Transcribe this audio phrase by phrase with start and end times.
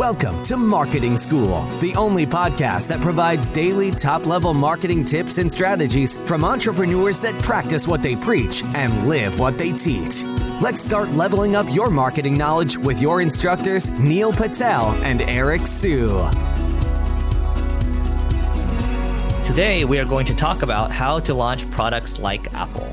[0.00, 5.52] Welcome to Marketing School, the only podcast that provides daily top level marketing tips and
[5.52, 10.22] strategies from entrepreneurs that practice what they preach and live what they teach.
[10.62, 16.08] Let's start leveling up your marketing knowledge with your instructors, Neil Patel and Eric Siu.
[19.44, 22.90] Today, we are going to talk about how to launch products like Apple.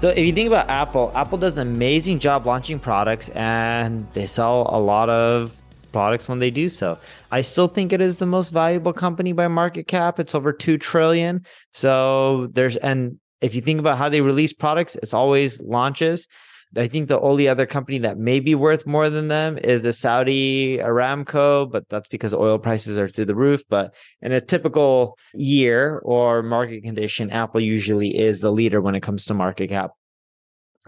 [0.00, 4.26] So if you think about Apple, Apple does an amazing job launching products and they
[4.26, 5.54] sell a lot of
[5.92, 6.98] products when they do so.
[7.30, 10.18] I still think it is the most valuable company by market cap.
[10.18, 11.44] It's over 2 trillion.
[11.72, 16.28] So there's and if you think about how they release products, it's always launches.
[16.76, 19.92] I think the only other company that may be worth more than them is the
[19.92, 23.62] Saudi Aramco, but that's because oil prices are through the roof.
[23.68, 29.00] But in a typical year or market condition, Apple usually is the leader when it
[29.00, 29.90] comes to market cap.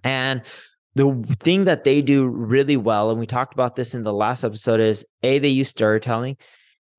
[0.05, 0.43] And
[0.95, 4.45] the thing that they do really well, and we talked about this in the last
[4.45, 6.37] episode, is A, they use storytelling,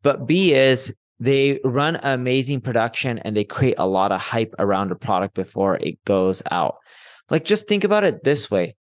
[0.02, 4.92] but B is they run amazing production and they create a lot of hype around
[4.92, 6.78] a product before it goes out.
[7.30, 8.76] Like, just think about it this way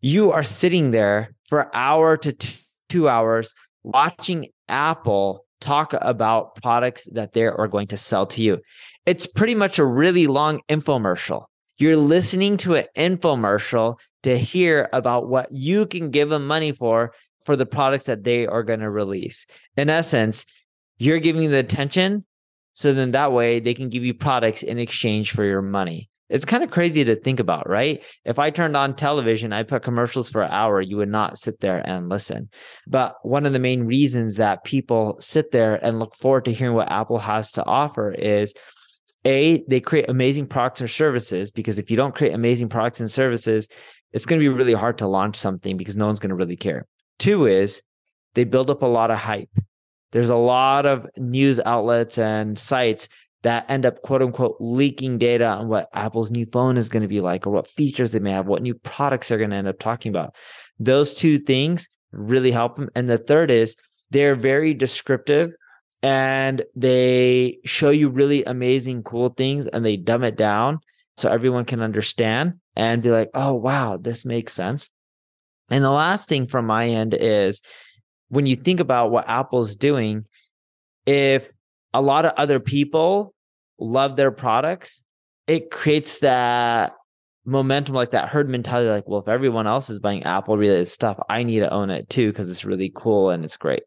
[0.00, 2.58] you are sitting there for hour to t-
[2.90, 8.60] two hours watching Apple talk about products that they are going to sell to you.
[9.06, 11.46] It's pretty much a really long infomercial.
[11.78, 17.14] You're listening to an infomercial to hear about what you can give them money for
[17.44, 19.46] for the products that they are going to release.
[19.76, 20.44] In essence,
[20.98, 22.24] you're giving the attention
[22.74, 26.10] so then that way they can give you products in exchange for your money.
[26.28, 28.02] It's kind of crazy to think about, right?
[28.24, 31.60] If I turned on television, I put commercials for an hour, you would not sit
[31.60, 32.48] there and listen.
[32.86, 36.74] But one of the main reasons that people sit there and look forward to hearing
[36.74, 38.54] what Apple has to offer is
[39.24, 43.10] a they create amazing products or services because if you don't create amazing products and
[43.10, 43.68] services
[44.14, 46.56] it's going to be really hard to launch something because no one's going to really
[46.56, 46.86] care.
[47.18, 47.82] Two is
[48.34, 49.50] they build up a lot of hype.
[50.12, 53.08] There's a lot of news outlets and sites
[53.42, 57.08] that end up quote unquote leaking data on what Apple's new phone is going to
[57.08, 59.68] be like or what features they may have, what new products they're going to end
[59.68, 60.34] up talking about.
[60.78, 62.88] Those two things really help them.
[62.94, 63.76] And the third is
[64.10, 65.50] they're very descriptive
[66.04, 70.80] and they show you really amazing, cool things and they dumb it down
[71.16, 74.90] so everyone can understand and be like, oh, wow, this makes sense.
[75.70, 77.62] And the last thing from my end is
[78.28, 80.26] when you think about what Apple's doing,
[81.06, 81.50] if
[81.94, 83.32] a lot of other people
[83.78, 85.04] love their products,
[85.46, 86.92] it creates that
[87.46, 88.90] momentum, like that herd mentality.
[88.90, 92.10] Like, well, if everyone else is buying Apple related stuff, I need to own it
[92.10, 93.84] too because it's really cool and it's great.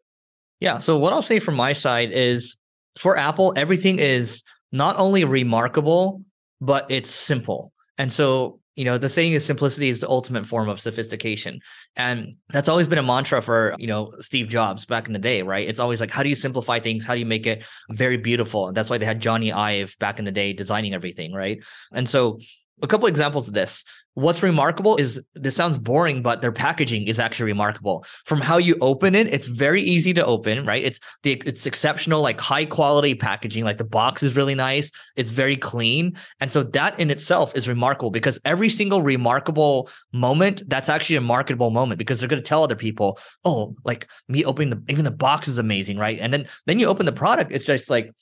[0.60, 0.78] Yeah.
[0.78, 2.56] So, what I'll say from my side is
[2.98, 4.42] for Apple, everything is
[4.72, 6.22] not only remarkable,
[6.60, 7.72] but it's simple.
[7.96, 11.58] And so you know the saying is simplicity is the ultimate form of sophistication
[11.96, 15.42] and that's always been a mantra for you know steve jobs back in the day
[15.42, 18.16] right it's always like how do you simplify things how do you make it very
[18.16, 21.58] beautiful and that's why they had Jony Ive back in the day designing everything right
[21.92, 22.38] and so
[22.82, 23.84] a couple examples of this.
[24.14, 28.04] What's remarkable is this sounds boring but their packaging is actually remarkable.
[28.24, 30.82] From how you open it it's very easy to open right?
[30.82, 35.30] It's the it's exceptional like high quality packaging like the box is really nice it's
[35.30, 36.16] very clean.
[36.40, 41.20] And so that in itself is remarkable because every single remarkable moment that's actually a
[41.20, 45.04] marketable moment because they're going to tell other people oh like me opening the even
[45.04, 46.18] the box is amazing right?
[46.18, 48.12] And then then you open the product it's just like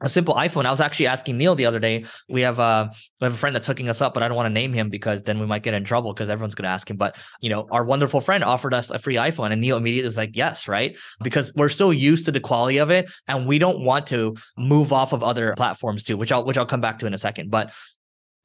[0.00, 0.64] a simple iPhone.
[0.64, 2.04] I was actually asking Neil the other day.
[2.28, 4.46] We have a we have a friend that's hooking us up, but I don't want
[4.46, 6.88] to name him because then we might get in trouble because everyone's going to ask
[6.88, 6.96] him.
[6.96, 10.16] But you know, our wonderful friend offered us a free iPhone, and Neil immediately was
[10.16, 13.80] like, "Yes, right," because we're so used to the quality of it, and we don't
[13.80, 17.06] want to move off of other platforms too, which I'll which I'll come back to
[17.06, 17.50] in a second.
[17.50, 17.72] But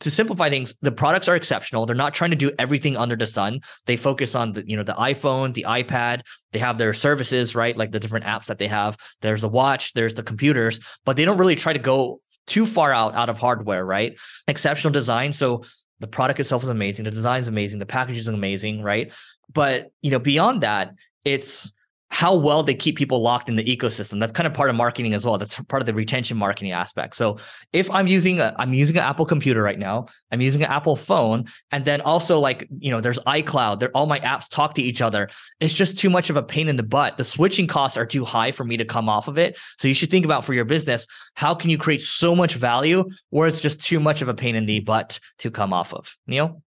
[0.03, 1.85] to simplify things, the products are exceptional.
[1.85, 3.61] They're not trying to do everything under the sun.
[3.85, 6.21] They focus on the, you know, the iPhone, the iPad.
[6.51, 7.75] They have their services, right?
[7.75, 8.97] Like the different apps that they have.
[9.21, 12.91] There's the watch, there's the computers, but they don't really try to go too far
[12.93, 14.19] out out of hardware, right?
[14.47, 15.31] Exceptional design.
[15.31, 15.63] So
[15.99, 17.05] the product itself is amazing.
[17.05, 17.79] The design is amazing.
[17.79, 19.13] The package is amazing, right?
[19.53, 20.93] But you know, beyond that,
[21.23, 21.73] it's
[22.13, 24.19] how well they keep people locked in the ecosystem.
[24.19, 25.39] That's kind of part of marketing as well.
[25.39, 27.15] That's part of the retention marketing aspect.
[27.15, 27.37] So
[27.73, 30.95] if I'm using a, I'm using an Apple computer right now, I'm using an Apple
[30.95, 34.81] phone, and then also like, you know, there's iCloud, there all my apps talk to
[34.83, 35.27] each other.
[35.59, 37.17] It's just too much of a pain in the butt.
[37.17, 39.57] The switching costs are too high for me to come off of it.
[39.79, 43.05] So you should think about for your business, how can you create so much value
[43.31, 46.15] where it's just too much of a pain in the butt to come off of?
[46.27, 46.61] Neil?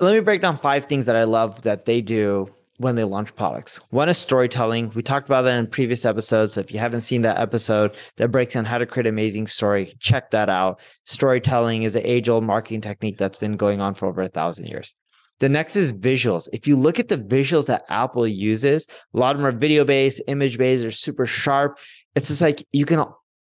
[0.00, 3.34] Let me break down five things that I love that they do when they launch
[3.34, 3.80] products.
[3.90, 4.90] One is storytelling.
[4.94, 6.56] We talked about that in previous episodes.
[6.56, 10.30] If you haven't seen that episode that breaks down how to create amazing story, check
[10.30, 10.80] that out.
[11.04, 14.66] Storytelling is an age old marketing technique that's been going on for over a thousand
[14.66, 14.94] years.
[15.38, 16.48] The next is visuals.
[16.52, 19.84] If you look at the visuals that Apple uses, a lot of them are video
[19.84, 21.78] based, image based, are super sharp.
[22.14, 23.04] It's just like you can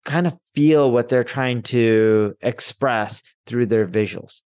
[0.04, 4.42] kind of feel what they're trying to express through their visuals.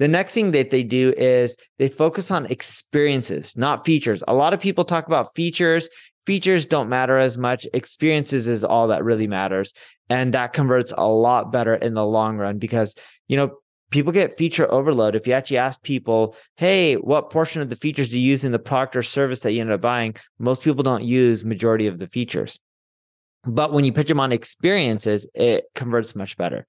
[0.00, 4.24] The next thing that they do is they focus on experiences, not features.
[4.26, 5.90] A lot of people talk about features.
[6.24, 7.66] Features don't matter as much.
[7.74, 9.74] Experiences is all that really matters.
[10.08, 12.94] And that converts a lot better in the long run because,
[13.28, 13.58] you know,
[13.90, 15.14] people get feature overload.
[15.14, 18.52] If you actually ask people, hey, what portion of the features do you use in
[18.52, 20.14] the product or service that you ended up buying?
[20.38, 22.58] Most people don't use majority of the features.
[23.44, 26.66] But when you pitch them on experiences, it converts much better.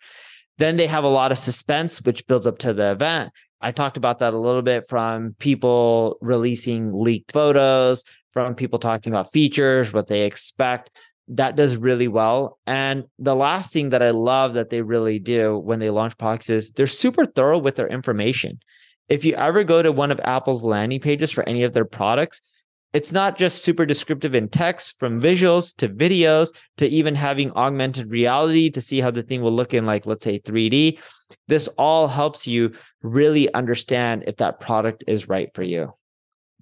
[0.62, 3.32] Then they have a lot of suspense, which builds up to the event.
[3.62, 9.12] I talked about that a little bit from people releasing leaked photos, from people talking
[9.12, 10.92] about features, what they expect.
[11.30, 12.60] That does really well.
[12.68, 16.48] And the last thing that I love that they really do when they launch products
[16.52, 18.60] is they're super thorough with their information.
[19.10, 22.40] If you ever go to one of Apple's landing pages for any of their products,
[22.94, 28.10] it's not just super descriptive in text from visuals to videos to even having augmented
[28.10, 31.00] reality to see how the thing will look in like let's say 3D
[31.48, 32.72] this all helps you
[33.02, 35.94] really understand if that product is right for you.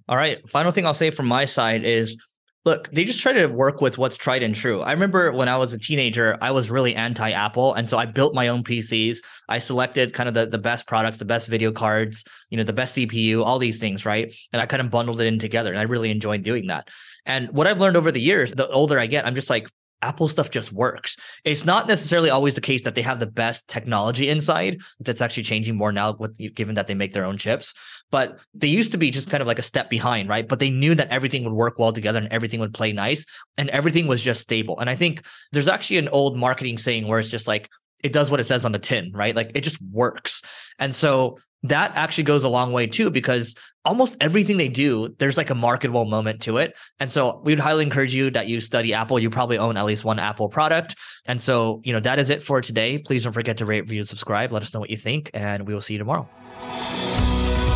[0.08, 0.48] All right.
[0.48, 2.16] Final thing i'll say from my side is
[2.64, 4.82] look, they just try to work with what's tried and true.
[4.82, 7.74] I remember when I was a teenager, I was really anti Apple.
[7.74, 9.18] And so I built my own PCs.
[9.48, 12.72] I selected kind of the, the best products, the best video cards, you know, the
[12.72, 14.34] best CPU, all these things, right?
[14.52, 15.70] And I kind of bundled it in together.
[15.70, 16.88] And I really enjoyed doing that.
[17.24, 19.68] And what I've learned over the years, the older I get, I'm just like,
[20.02, 21.16] Apple stuff just works.
[21.44, 24.80] It's not necessarily always the case that they have the best technology inside.
[25.00, 27.74] That's actually changing more now, with given that they make their own chips.
[28.10, 30.46] But they used to be just kind of like a step behind, right?
[30.48, 33.24] But they knew that everything would work well together and everything would play nice,
[33.56, 34.78] and everything was just stable.
[34.78, 37.68] And I think there's actually an old marketing saying where it's just like
[38.02, 39.34] it does what it says on the tin, right?
[39.34, 40.42] Like it just works.
[40.78, 43.54] And so that actually goes a long way too, because
[43.84, 46.78] almost everything they do, there's like a marketable moment to it.
[47.00, 49.18] And so we would highly encourage you that you study Apple.
[49.18, 50.96] You probably own at least one Apple product.
[51.26, 52.96] And so, you know, that is it for today.
[52.96, 54.52] Please don't forget to rate, review, subscribe.
[54.52, 56.26] Let us know what you think, and we will see you tomorrow.